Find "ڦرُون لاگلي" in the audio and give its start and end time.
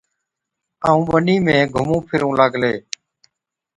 2.07-2.73